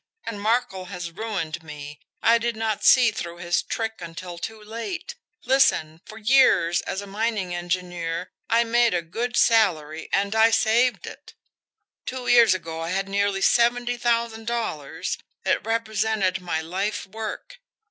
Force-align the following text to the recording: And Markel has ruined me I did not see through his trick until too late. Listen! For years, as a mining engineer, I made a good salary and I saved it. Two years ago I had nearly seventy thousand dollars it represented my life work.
And 0.23 0.41
Markel 0.41 0.85
has 0.85 1.11
ruined 1.11 1.61
me 1.61 1.99
I 2.23 2.39
did 2.39 2.55
not 2.55 2.83
see 2.83 3.11
through 3.11 3.37
his 3.37 3.61
trick 3.61 3.97
until 3.99 4.39
too 4.39 4.59
late. 4.59 5.13
Listen! 5.45 6.01
For 6.07 6.17
years, 6.17 6.81
as 6.81 7.01
a 7.01 7.05
mining 7.05 7.53
engineer, 7.53 8.31
I 8.49 8.63
made 8.63 8.95
a 8.95 9.03
good 9.03 9.37
salary 9.37 10.09
and 10.11 10.33
I 10.35 10.49
saved 10.49 11.05
it. 11.05 11.35
Two 12.07 12.25
years 12.25 12.55
ago 12.55 12.81
I 12.81 12.89
had 12.89 13.07
nearly 13.07 13.41
seventy 13.43 13.95
thousand 13.95 14.47
dollars 14.47 15.19
it 15.45 15.63
represented 15.63 16.41
my 16.41 16.61
life 16.61 17.05
work. 17.05 17.59